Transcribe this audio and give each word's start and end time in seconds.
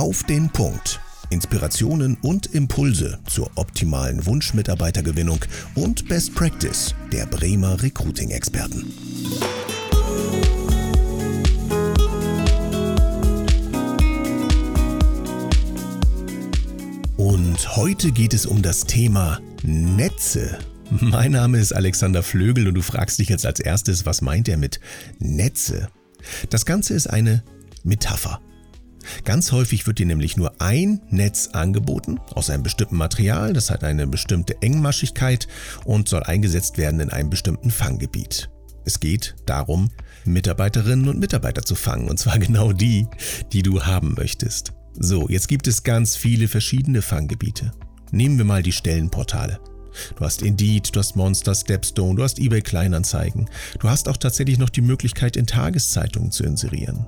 Auf 0.00 0.24
den 0.24 0.48
Punkt. 0.48 0.98
Inspirationen 1.28 2.16
und 2.22 2.46
Impulse 2.54 3.18
zur 3.26 3.50
optimalen 3.56 4.24
Wunschmitarbeitergewinnung 4.24 5.40
und 5.74 6.08
Best 6.08 6.34
Practice 6.34 6.94
der 7.12 7.26
Bremer 7.26 7.82
Recruiting-Experten. 7.82 8.94
Und 17.18 17.76
heute 17.76 18.10
geht 18.12 18.32
es 18.32 18.46
um 18.46 18.62
das 18.62 18.84
Thema 18.84 19.38
Netze. 19.62 20.60
Mein 20.88 21.32
Name 21.32 21.58
ist 21.58 21.72
Alexander 21.74 22.22
Flögel 22.22 22.68
und 22.68 22.74
du 22.74 22.80
fragst 22.80 23.18
dich 23.18 23.28
jetzt 23.28 23.44
als 23.44 23.60
erstes, 23.60 24.06
was 24.06 24.22
meint 24.22 24.48
er 24.48 24.56
mit 24.56 24.80
Netze? 25.18 25.88
Das 26.48 26.64
Ganze 26.64 26.94
ist 26.94 27.06
eine 27.06 27.44
Metapher. 27.84 28.40
Ganz 29.24 29.52
häufig 29.52 29.86
wird 29.86 29.98
dir 29.98 30.06
nämlich 30.06 30.36
nur 30.36 30.60
ein 30.60 31.00
Netz 31.10 31.48
angeboten 31.52 32.18
aus 32.34 32.50
einem 32.50 32.62
bestimmten 32.62 32.96
Material, 32.96 33.52
das 33.52 33.70
hat 33.70 33.84
eine 33.84 34.06
bestimmte 34.06 34.60
Engmaschigkeit 34.62 35.48
und 35.84 36.08
soll 36.08 36.22
eingesetzt 36.22 36.78
werden 36.78 37.00
in 37.00 37.10
einem 37.10 37.30
bestimmten 37.30 37.70
Fanggebiet. 37.70 38.50
Es 38.84 39.00
geht 39.00 39.36
darum, 39.46 39.90
Mitarbeiterinnen 40.24 41.08
und 41.08 41.18
Mitarbeiter 41.18 41.62
zu 41.62 41.74
fangen, 41.74 42.08
und 42.08 42.18
zwar 42.18 42.38
genau 42.40 42.72
die, 42.72 43.06
die 43.52 43.62
du 43.62 43.82
haben 43.82 44.14
möchtest. 44.14 44.72
So, 44.98 45.28
jetzt 45.28 45.48
gibt 45.48 45.66
es 45.66 45.82
ganz 45.82 46.16
viele 46.16 46.48
verschiedene 46.48 47.02
Fanggebiete. 47.02 47.72
Nehmen 48.10 48.38
wir 48.38 48.44
mal 48.44 48.62
die 48.62 48.72
Stellenportale. 48.72 49.60
Du 50.16 50.24
hast 50.24 50.42
Indeed, 50.42 50.94
du 50.94 50.98
hast 50.98 51.16
Monster, 51.16 51.54
Stepstone, 51.54 52.16
du 52.16 52.22
hast 52.22 52.38
eBay 52.38 52.60
Kleinanzeigen. 52.60 53.48
Du 53.78 53.88
hast 53.88 54.08
auch 54.08 54.16
tatsächlich 54.16 54.58
noch 54.58 54.70
die 54.70 54.80
Möglichkeit, 54.80 55.36
in 55.36 55.46
Tageszeitungen 55.46 56.30
zu 56.30 56.44
inserieren. 56.44 57.06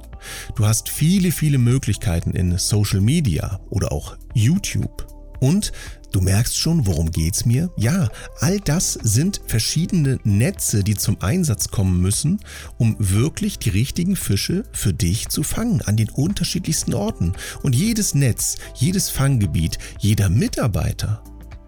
Du 0.57 0.67
hast 0.67 0.89
viele, 0.89 1.33
viele 1.33 1.59
Möglichkeiten 1.59 2.33
in 2.33 2.57
Social 2.59 3.01
Media 3.01 3.61
oder 3.71 3.93
auch 3.93 4.17
YouTube. 4.35 5.07
Und 5.43 5.73
du 6.13 6.21
merkst 6.21 6.57
schon, 6.57 6.87
worum 6.87 7.11
geht's 7.11 7.45
mir? 7.45 7.69
Ja, 7.77 8.09
all 8.39 8.61
das 8.61 8.93
sind 8.93 9.41
verschiedene 9.49 10.21
Netze, 10.23 10.85
die 10.85 10.95
zum 10.95 11.21
Einsatz 11.21 11.69
kommen 11.69 12.01
müssen, 12.01 12.39
um 12.79 12.95
wirklich 13.01 13.59
die 13.59 13.71
richtigen 13.71 14.15
Fische 14.15 14.63
für 14.71 14.93
dich 14.93 15.31
zu 15.31 15.43
fangen 15.43 15.83
an 15.83 15.97
den 15.97 16.11
unterschiedlichsten 16.11 16.95
Orten. 16.95 17.33
Und 17.65 17.75
jedes 17.75 18.15
Netz, 18.15 18.57
jedes 18.77 19.11
Fanggebiet, 19.11 19.79
jeder 19.99 20.29
Mitarbeiter 20.29 21.25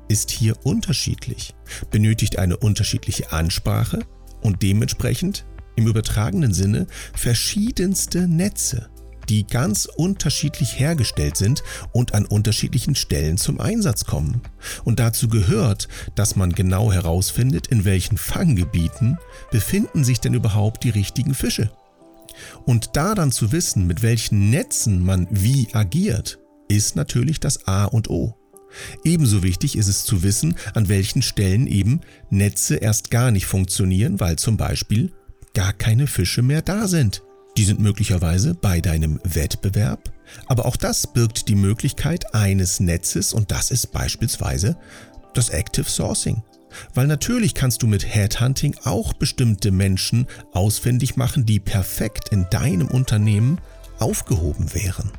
ist 0.08 0.30
hier 0.30 0.55
unterschiedlich, 0.64 1.55
benötigt 1.91 2.38
eine 2.38 2.56
unterschiedliche 2.56 3.33
Ansprache 3.33 4.00
und 4.42 4.62
dementsprechend 4.62 5.47
im 5.77 5.86
übertragenen 5.86 6.55
Sinne 6.55 6.86
verschiedenste 7.14 8.28
Netze, 8.28 8.91
die 9.28 9.47
ganz 9.47 9.86
unterschiedlich 9.86 10.78
hergestellt 10.78 11.36
sind 11.36 11.62
und 11.92 12.14
an 12.14 12.27
unterschiedlichen 12.27 12.94
Stellen 12.94 13.38
zum 13.38 13.60
Einsatz 13.60 14.05
kommen. 14.05 14.42
Und 14.84 15.00
dazu 15.00 15.28
gehört, 15.28 15.88
dass 16.14 16.36
man 16.36 16.52
genau 16.52 16.92
herausfindet, 16.92 17.69
in 17.69 17.84
welchen 17.84 18.19
Fanggebieten 18.19 19.19
befinden 19.50 20.05
sich 20.05 20.20
denn 20.20 20.34
überhaupt 20.34 20.84
die 20.84 20.91
richtigen 20.91 21.34
Fische. 21.34 21.70
Und 22.64 22.97
da 22.97 23.14
dann 23.14 23.32
zu 23.32 23.52
wissen, 23.52 23.86
mit 23.86 24.02
welchen 24.02 24.50
Netzen 24.50 25.05
man 25.05 25.28
wie 25.30 25.69
agiert, 25.72 26.38
ist 26.69 26.97
natürlich 26.97 27.41
das 27.41 27.66
A 27.66 27.84
und 27.84 28.10
O. 28.10 28.34
Ebenso 29.05 29.42
wichtig 29.42 29.77
ist 29.77 29.89
es 29.89 30.05
zu 30.05 30.22
wissen, 30.22 30.56
an 30.75 30.89
welchen 30.89 31.22
Stellen 31.22 31.67
eben 31.67 32.00
Netze 32.30 32.77
erst 32.77 33.11
gar 33.11 33.31
nicht 33.31 33.47
funktionieren, 33.47 34.20
weil 34.20 34.36
zum 34.36 34.56
Beispiel 34.56 35.12
gar 35.55 35.72
keine 35.72 36.06
Fische 36.06 36.42
mehr 36.42 36.62
da 36.62 36.89
sind. 36.89 37.22
Die 37.56 37.64
sind 37.64 37.78
möglicherweise 37.78 38.55
bei 38.55 38.81
deinem 38.81 39.20
Wettbewerb, 39.22 40.12
aber 40.47 40.66
auch 40.66 40.77
das 40.77 41.12
birgt 41.12 41.49
die 41.49 41.54
Möglichkeit 41.54 42.34
eines 42.34 42.81
Netzes 42.81 43.32
und 43.32 43.53
das 43.53 43.71
ist 43.71 43.93
beispielsweise 43.93 44.76
das 45.34 45.50
Active 45.50 45.88
Sourcing. 45.88 46.43
Weil 46.93 47.06
natürlich 47.06 47.54
kannst 47.54 47.82
du 47.82 47.87
mit 47.87 48.04
Headhunting 48.04 48.75
auch 48.82 49.12
bestimmte 49.12 49.70
Menschen 49.70 50.26
ausfindig 50.53 51.16
machen, 51.16 51.47
die 51.47 51.60
perfekt 51.60 52.31
in 52.31 52.47
deinem 52.50 52.88
Unternehmen 52.88 53.60
aufgehoben 54.00 54.75
wären. 54.75 55.12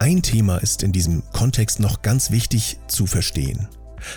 Ein 0.00 0.22
Thema 0.22 0.58
ist 0.58 0.84
in 0.84 0.92
diesem 0.92 1.24
Kontext 1.32 1.80
noch 1.80 2.02
ganz 2.02 2.30
wichtig 2.30 2.78
zu 2.86 3.06
verstehen. 3.06 3.68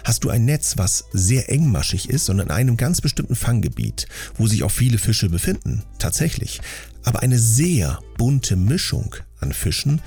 Hast 0.03 0.24
du 0.24 0.30
ein 0.30 0.46
Netz, 0.46 0.78
was 0.78 1.06
sehr 1.12 1.50
engmaschig 1.50 2.08
ist 2.08 2.30
und 2.30 2.40
in 2.40 2.52
einem 2.52 2.78
ganz 2.78 3.02
bestimmten 3.02 3.36
Fanggebiet, 3.36 4.08
wo 4.36 4.46
sich 4.46 4.62
auch 4.62 4.70
viele 4.70 5.00
Fische 5.00 5.28
befinden, 5.28 5.84
tatsächlich, 5.97 6.62
aber 7.03 7.24
eine 7.24 7.40
sehr 7.40 8.00
bunte 8.20 8.56
Mischung 8.56 9.16
an 9.40 9.53
Fischen, 9.53 10.02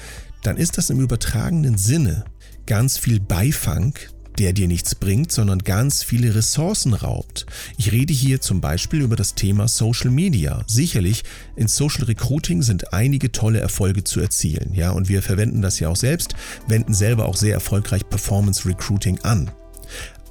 dann 0.45 0.59
ist 0.59 0.79
das 0.79 0.91
im 0.91 1.01
übertragenen 1.01 1.77
Sinne 1.77 2.25
ganz 2.67 2.97
viel 2.97 3.19
Beifang, 3.19 3.99
der 4.39 4.53
dir 4.53 4.69
nichts 4.69 4.95
bringt, 4.95 5.33
sondern 5.33 5.61
ganz 5.61 6.03
viele 6.03 6.35
Ressourcen 6.35 6.95
raubt. 6.95 7.47
Ich 7.77 7.93
rede 7.93 8.13
hier 8.13 8.41
zum 8.41 8.61
Beispiel 8.61 9.01
über 9.01 9.17
das 9.17 9.35
Thema 9.35 9.69
Social 9.69 10.11
Media. 10.11 10.63
Sicherlich, 10.67 11.25
in 11.57 11.69
Social 11.69 12.05
Recruiting 12.05 12.63
sind 12.63 12.93
einige 12.93 13.33
tolle 13.33 13.61
Erfolge 13.61 14.05
zu 14.05 14.21
erzielen, 14.21 14.75
ja, 14.75 14.91
und 14.91 15.09
wir 15.09 15.23
verwenden 15.23 15.63
das 15.63 15.79
ja 15.81 15.89
auch 15.89 15.97
selbst, 15.97 16.35
wenden 16.69 16.95
selber 16.95 17.27
auch 17.27 17.37
sehr 17.37 17.55
erfolgreich 17.55 18.09
Performance 18.09 18.69
Recruiting 18.69 19.21
an. 19.21 19.51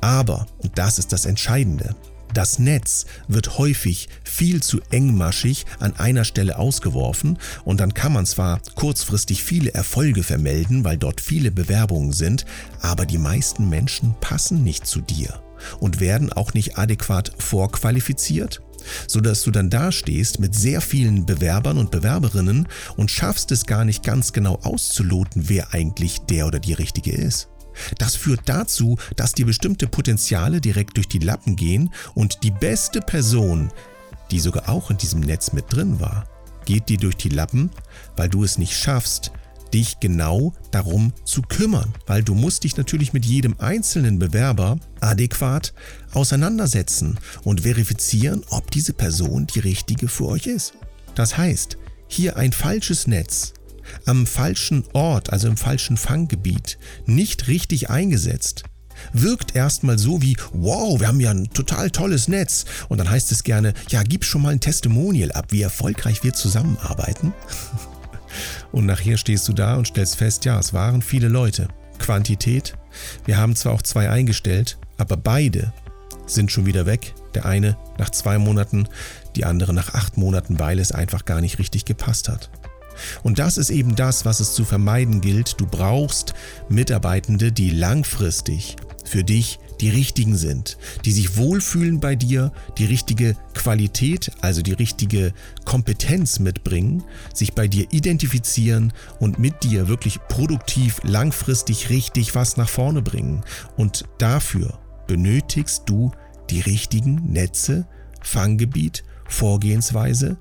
Aber, 0.02 0.48
und 0.58 0.78
das 0.78 1.00
ist 1.00 1.14
das 1.14 1.26
Entscheidende, 1.26 1.96
das 2.34 2.60
Netz 2.60 3.06
wird 3.28 3.58
häufig 3.58 4.10
viel 4.24 4.62
zu 4.62 4.82
engmaschig 4.92 5.66
an 5.80 5.96
einer 5.98 6.26
Stelle 6.26 6.58
ausgeworfen 6.58 7.38
und 7.64 7.80
dann 7.80 7.94
kann 7.94 8.14
man 8.14 8.26
zwar 8.26 8.62
kurzfristig 8.76 9.44
viele 9.44 9.74
Erfolge 9.74 10.24
vermelden, 10.24 10.84
weil 10.84 10.98
dort 10.98 11.22
viele 11.22 11.52
Bewerbungen 11.52 12.14
sind, 12.14 12.46
aber 12.82 13.06
die 13.06 13.18
meisten 13.18 13.70
Menschen 13.70 14.16
passen 14.20 14.64
nicht 14.64 14.88
zu 14.88 15.02
dir 15.02 15.42
und 15.80 16.00
werden 16.00 16.32
auch 16.34 16.54
nicht 16.54 16.78
adäquat 16.78 17.32
vorqualifiziert, 17.38 18.62
sodass 19.08 19.44
du 19.44 19.52
dann 19.52 19.70
dastehst 19.70 20.40
mit 20.40 20.56
sehr 20.56 20.82
vielen 20.82 21.26
Bewerbern 21.26 21.78
und 21.78 21.92
Bewerberinnen 21.92 22.68
und 22.98 23.12
schaffst 23.12 23.52
es 23.52 23.66
gar 23.66 23.86
nicht 23.86 24.04
ganz 24.04 24.34
genau 24.34 24.60
auszuloten, 24.64 25.50
wer 25.50 25.74
eigentlich 25.74 26.20
der 26.30 26.48
oder 26.48 26.60
die 26.60 26.74
Richtige 26.74 27.12
ist. 27.12 27.50
Das 27.98 28.16
führt 28.16 28.42
dazu, 28.46 28.98
dass 29.16 29.34
dir 29.34 29.46
bestimmte 29.46 29.88
Potenziale 29.88 30.62
direkt 30.62 30.98
durch 30.98 31.08
die 31.08 31.20
Lappen 31.20 31.56
gehen 31.56 31.92
und 32.14 32.44
die 32.44 32.52
beste 32.52 33.02
Person, 33.02 33.72
die 34.32 34.40
sogar 34.40 34.70
auch 34.70 34.90
in 34.90 34.98
diesem 34.98 35.20
Netz 35.20 35.54
mit 35.54 35.66
drin 35.70 36.00
war, 36.00 36.28
geht 36.66 36.90
dir 36.90 36.98
durch 36.98 37.18
die 37.18 37.30
Lappen, 37.30 37.70
weil 38.16 38.30
du 38.30 38.44
es 38.44 38.58
nicht 38.58 38.74
schaffst, 38.74 39.32
dich 39.74 40.00
genau 40.00 40.54
darum 40.72 41.14
zu 41.26 41.42
kümmern, 41.42 41.94
weil 42.06 42.24
du 42.24 42.36
musst 42.36 42.64
dich 42.64 42.78
natürlich 42.78 43.12
mit 43.12 43.26
jedem 43.26 43.56
einzelnen 43.60 44.20
Bewerber 44.20 44.78
adäquat 45.00 45.74
auseinandersetzen 46.14 47.20
und 47.44 47.62
verifizieren, 47.62 48.44
ob 48.50 48.70
diese 48.72 48.94
Person 48.94 49.48
die 49.48 49.60
richtige 49.60 50.08
für 50.08 50.28
euch 50.28 50.46
ist. 50.46 50.74
Das 51.16 51.38
heißt, 51.38 51.78
hier 52.08 52.38
ein 52.38 52.54
falsches 52.54 53.08
Netz 53.08 53.54
am 54.06 54.26
falschen 54.26 54.84
Ort, 54.94 55.32
also 55.32 55.48
im 55.48 55.58
falschen 55.58 55.98
Fanggebiet, 55.98 56.78
nicht 57.06 57.48
richtig 57.48 57.90
eingesetzt, 57.90 58.64
wirkt 59.12 59.56
erstmal 59.56 59.98
so 59.98 60.22
wie, 60.22 60.38
wow, 60.54 61.00
wir 61.00 61.08
haben 61.08 61.20
ja 61.20 61.32
ein 61.32 61.50
total 61.50 61.90
tolles 61.92 62.28
Netz. 62.28 62.66
Und 62.90 63.00
dann 63.00 63.10
heißt 63.10 63.32
es 63.32 63.44
gerne, 63.44 63.74
ja, 63.90 64.04
gib 64.04 64.24
schon 64.24 64.42
mal 64.42 64.54
ein 64.54 64.60
Testimonial 64.60 65.32
ab, 65.32 65.48
wie 65.50 65.62
erfolgreich 65.62 66.24
wir 66.24 66.34
zusammenarbeiten. 66.34 67.34
Und 68.72 68.86
nachher 68.86 69.18
stehst 69.18 69.48
du 69.48 69.54
da 69.54 69.76
und 69.76 69.88
stellst 69.88 70.16
fest, 70.16 70.44
ja, 70.46 70.60
es 70.60 70.74
waren 70.74 71.04
viele 71.04 71.28
Leute. 71.28 71.68
Quantität, 72.00 72.74
wir 73.26 73.38
haben 73.38 73.56
zwar 73.56 73.74
auch 73.74 73.84
zwei 73.84 74.10
eingestellt, 74.10 74.80
aber 74.98 75.18
beide 75.18 75.72
sind 76.26 76.52
schon 76.52 76.66
wieder 76.66 76.88
weg. 76.88 77.14
Der 77.36 77.46
eine 77.46 77.78
nach 78.00 78.10
zwei 78.10 78.40
Monaten, 78.40 78.88
die 79.36 79.46
andere 79.46 79.74
nach 79.74 79.94
acht 79.94 80.18
Monaten, 80.18 80.60
weil 80.60 80.80
es 80.80 80.92
einfach 80.92 81.26
gar 81.26 81.42
nicht 81.42 81.60
richtig 81.60 81.86
gepasst 81.86 82.30
hat. 82.30 82.50
Und 83.24 83.40
das 83.40 83.58
ist 83.58 83.70
eben 83.70 83.96
das, 83.96 84.26
was 84.26 84.40
es 84.40 84.54
zu 84.54 84.66
vermeiden 84.66 85.22
gilt. 85.22 85.60
Du 85.60 85.66
brauchst 85.66 86.34
Mitarbeitende, 86.70 87.52
die 87.52 87.70
langfristig 87.70 88.76
für 89.06 89.24
dich 89.24 89.60
die 89.82 89.90
richtigen 89.90 90.38
sind, 90.38 90.78
die 91.04 91.12
sich 91.12 91.36
wohlfühlen 91.36 92.00
bei 92.00 92.16
dir, 92.16 92.52
die 92.78 92.86
richtige 92.86 93.36
Qualität, 93.54 94.32
also 94.42 94.62
die 94.62 94.72
richtige 94.72 95.34
Kompetenz 95.66 96.40
mitbringen, 96.40 97.04
sich 97.34 97.54
bei 97.54 97.68
dir 97.68 97.88
identifizieren 97.92 98.94
und 99.20 99.40
mit 99.40 99.64
dir 99.64 99.88
wirklich 99.88 100.20
produktiv 100.30 101.02
langfristig 101.04 101.90
richtig 101.90 102.34
was 102.34 102.56
nach 102.56 102.70
vorne 102.70 103.02
bringen. 103.02 103.44
Und 103.76 104.06
dafür 104.20 104.80
benötigst 105.08 105.84
du 105.86 106.12
die 106.50 106.62
richtigen 106.62 107.16
Netze, 107.32 107.86
Fanggebiet, 108.22 109.04
Vorgehensweise, 109.28 110.38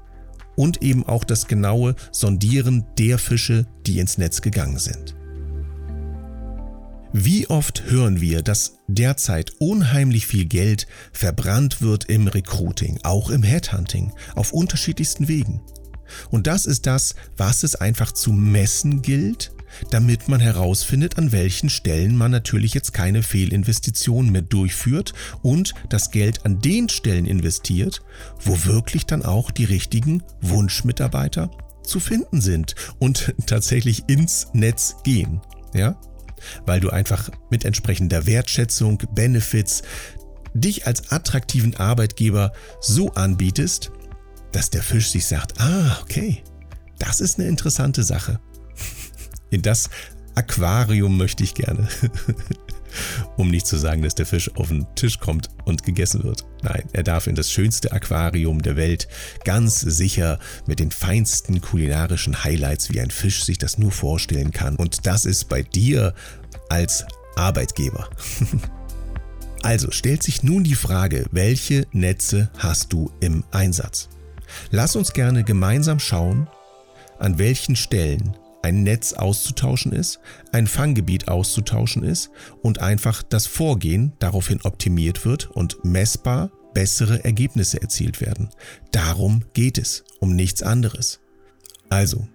und 0.57 0.83
eben 0.83 1.07
auch 1.07 1.25
das 1.25 1.47
genaue 1.47 1.95
Sondieren 2.11 2.87
der 2.99 3.19
Fische, 3.19 3.67
die 3.87 3.99
ins 3.99 4.19
Netz 4.19 4.43
gegangen 4.43 4.79
sind. 4.79 5.15
Wie 7.15 7.47
oft 7.49 7.91
hören 7.91 8.23
wir, 8.23 8.41
dass 8.41 8.79
derzeit 8.89 9.53
unheimlich 9.59 10.27
viel 10.27 10.47
Geld 10.47 10.87
verbrannt 11.13 11.83
wird 11.83 12.07
im 12.07 12.27
Recruiting, 12.27 12.99
auch 13.03 13.29
im 13.29 13.43
Headhunting, 13.43 14.13
auf 14.35 14.53
unterschiedlichsten 14.53 15.29
Wegen. 15.29 15.61
Und 16.31 16.47
das 16.47 16.65
ist 16.65 16.87
das, 16.87 17.15
was 17.37 17.65
es 17.65 17.75
einfach 17.75 18.13
zu 18.13 18.33
messen 18.33 19.03
gilt, 19.03 19.53
damit 19.91 20.29
man 20.29 20.41
herausfindet, 20.41 21.19
an 21.19 21.33
welchen 21.33 21.71
Stellen 21.71 22.17
man 22.17 22.31
natürlich 22.31 22.75
jetzt 22.75 22.93
keine 22.93 23.23
Fehlinvestitionen 23.23 24.33
mehr 24.33 24.43
durchführt 24.43 25.13
und 25.43 25.75
das 25.89 26.11
Geld 26.11 26.45
an 26.45 26.61
den 26.61 26.89
Stellen 26.89 27.27
investiert, 27.27 28.03
wo 28.41 28.65
wirklich 28.65 29.07
dann 29.07 29.25
auch 29.25 29.51
die 29.51 29.65
richtigen 29.65 30.23
Wunschmitarbeiter 30.41 31.51
zu 31.83 32.01
finden 32.01 32.41
sind 32.41 32.75
und 32.99 33.35
tatsächlich 33.47 34.05
ins 34.09 34.49
Netz 34.53 34.97
gehen. 35.05 35.41
Ja? 35.75 36.01
Weil 36.67 36.81
du 36.81 36.91
einfach 36.91 37.31
mit 37.51 37.65
entsprechender 37.65 38.27
Wertschätzung, 38.27 39.03
Benefits, 39.15 39.83
dich 40.55 40.87
als 40.87 41.11
attraktiven 41.11 41.77
Arbeitgeber 41.77 42.53
so 42.81 43.13
anbietest, 43.13 43.91
dass 44.53 44.71
der 44.71 44.83
Fisch 44.83 45.11
sich 45.11 45.27
sagt, 45.27 45.61
ah, 45.61 45.99
okay, 46.03 46.43
das 46.99 47.21
ist 47.21 47.39
eine 47.39 47.49
interessante 47.49 48.03
Sache. 48.03 48.39
In 49.53 49.61
das 49.61 49.91
Aquarium 50.35 51.19
möchte 51.19 51.45
ich 51.45 51.55
gerne. 51.55 51.87
um 53.37 53.51
nicht 53.51 53.67
zu 53.67 53.77
sagen, 53.77 54.03
dass 54.03 54.15
der 54.15 54.25
Fisch 54.25 54.51
auf 54.57 54.69
den 54.69 54.87
Tisch 54.95 55.21
kommt 55.21 55.51
und 55.67 55.83
gegessen 55.85 56.25
wird. 56.25 56.47
Nein, 56.63 56.85
er 56.93 57.03
darf 57.03 57.27
in 57.27 57.35
das 57.35 57.53
schönste 57.53 57.93
Aquarium 57.93 58.63
der 58.63 58.77
Welt, 58.77 59.09
ganz 59.45 59.81
sicher 59.81 60.39
mit 60.67 60.79
den 60.79 60.91
feinsten 60.91 61.61
kulinarischen 61.61 62.45
Highlights, 62.45 62.91
wie 62.91 63.01
ein 63.01 63.11
Fisch 63.11 63.45
sich 63.45 63.59
das 63.59 63.79
nur 63.79 63.93
vorstellen 63.93 64.53
kann. 64.53 64.77
Und 64.77 65.07
das 65.07 65.27
ist 65.27 65.51
bei 65.51 65.63
dir 65.63 66.15
als 66.71 67.05
Arbeitgeber. 67.37 68.09
also 69.63 69.91
stellt 69.91 70.23
sich 70.23 70.43
nun 70.43 70.65
die 70.65 70.75
Frage, 70.75 71.27
welche 71.31 71.87
Netze 71.93 72.51
hast 72.57 72.91
du 72.93 73.11
im 73.21 73.45
Einsatz? 73.51 74.09
Lass 74.71 74.97
uns 74.97 75.13
gerne 75.13 75.45
gemeinsam 75.45 75.99
schauen, 75.99 76.47
an 77.19 77.39
welchen 77.39 77.77
Stellen 77.77 78.35
ein 78.63 78.83
Netz 78.83 79.13
auszutauschen 79.13 79.93
ist, 79.93 80.21
ein 80.53 80.67
Fanggebiet 80.67 81.29
auszutauschen 81.29 82.03
ist 82.05 82.31
und 82.63 82.81
einfach 82.81 83.23
das 83.23 83.47
Vorgehen 83.47 84.13
daraufhin 84.19 84.61
optimiert 84.63 85.25
wird 85.25 85.51
und 85.51 85.85
messbar 85.85 86.51
bessere 86.75 87.25
Ergebnisse 87.25 87.83
erzielt 87.83 88.21
werden. 88.21 88.49
Darum 88.93 89.45
geht 89.53 89.79
es, 89.79 90.05
um 90.21 90.35
nichts 90.35 90.63
anderes. 90.63 91.22
Also, 91.93 92.27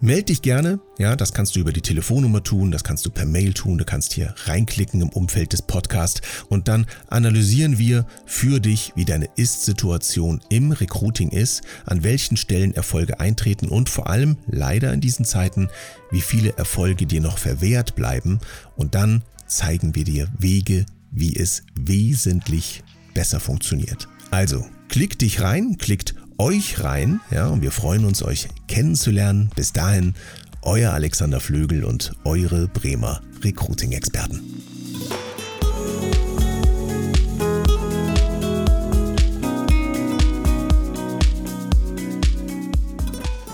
Meld 0.00 0.28
dich 0.28 0.42
gerne, 0.42 0.80
ja, 0.98 1.16
das 1.16 1.32
kannst 1.32 1.56
du 1.56 1.60
über 1.60 1.72
die 1.72 1.80
Telefonnummer 1.80 2.42
tun, 2.42 2.70
das 2.70 2.84
kannst 2.84 3.06
du 3.06 3.10
per 3.10 3.24
Mail 3.24 3.54
tun, 3.54 3.78
du 3.78 3.84
kannst 3.86 4.12
hier 4.12 4.34
reinklicken 4.44 5.00
im 5.00 5.08
Umfeld 5.08 5.54
des 5.54 5.62
Podcasts 5.62 6.20
und 6.50 6.68
dann 6.68 6.86
analysieren 7.08 7.78
wir 7.78 8.06
für 8.26 8.60
dich, 8.60 8.92
wie 8.96 9.06
deine 9.06 9.28
Ist-Situation 9.36 10.40
im 10.50 10.72
Recruiting 10.72 11.30
ist, 11.30 11.62
an 11.86 12.02
welchen 12.02 12.36
Stellen 12.36 12.74
Erfolge 12.74 13.20
eintreten 13.20 13.68
und 13.68 13.88
vor 13.88 14.10
allem 14.10 14.36
leider 14.46 14.92
in 14.92 15.00
diesen 15.00 15.24
Zeiten, 15.24 15.70
wie 16.10 16.20
viele 16.20 16.56
Erfolge 16.58 17.06
dir 17.06 17.22
noch 17.22 17.38
verwehrt 17.38 17.94
bleiben 17.94 18.40
und 18.76 18.94
dann 18.94 19.22
zeigen 19.46 19.94
wir 19.94 20.04
dir 20.04 20.28
Wege, 20.38 20.84
wie 21.12 21.34
es 21.34 21.62
wesentlich 21.78 22.82
besser 23.14 23.40
funktioniert. 23.40 24.08
Also, 24.30 24.66
klick 24.88 25.18
dich 25.18 25.40
rein, 25.40 25.78
klickt 25.78 26.14
euch 26.38 26.82
rein. 26.82 27.20
Ja, 27.30 27.48
und 27.48 27.62
wir 27.62 27.72
freuen 27.72 28.04
uns, 28.04 28.22
euch 28.22 28.48
kennenzulernen. 28.68 29.50
Bis 29.54 29.72
dahin, 29.72 30.14
euer 30.62 30.92
Alexander 30.92 31.40
Flögel 31.40 31.84
und 31.84 32.12
eure 32.24 32.68
Bremer 32.68 33.20
Recruiting-Experten. 33.42 34.40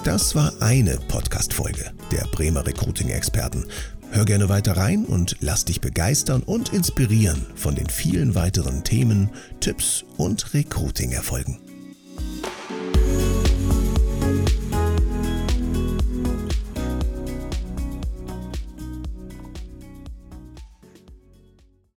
Das 0.05 0.35
war 0.35 0.53
eine 0.61 0.99
Podcast-Folge 1.09 1.93
der 2.11 2.25
Bremer 2.33 2.67
Recruiting-Experten. 2.67 3.67
Hör 4.13 4.25
gerne 4.25 4.49
weiter 4.49 4.77
rein 4.77 5.05
und 5.05 5.37
lass 5.41 5.65
dich 5.65 5.81
begeistern 5.81 6.43
und 6.43 6.73
inspirieren 6.73 7.47
von 7.55 7.75
den 7.75 7.89
vielen 7.89 8.35
weiteren 8.35 8.83
Themen, 8.83 9.31
Tipps 9.61 10.05
und 10.17 10.53
Recruiting-Erfolgen. 10.53 11.70